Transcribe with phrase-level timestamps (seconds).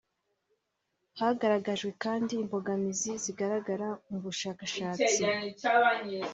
[1.19, 5.11] Hagaragajwe kandi imbogamizi zigaragara mu bushakashatsi